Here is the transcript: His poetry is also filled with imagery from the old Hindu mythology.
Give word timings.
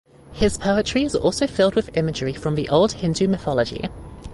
His 0.31 0.57
poetry 0.57 1.03
is 1.03 1.13
also 1.13 1.45
filled 1.45 1.75
with 1.75 1.95
imagery 1.95 2.33
from 2.33 2.55
the 2.55 2.67
old 2.69 2.91
Hindu 2.93 3.27
mythology. 3.27 3.87